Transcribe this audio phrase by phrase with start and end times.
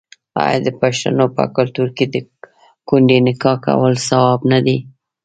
[0.43, 2.15] آیا د پښتنو په کلتور کې د
[2.87, 4.77] کونډې نکاح کول ثواب نه دی؟